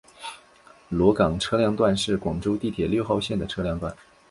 [0.89, 3.95] 萝岗车辆段是广州地铁六号线的车辆段。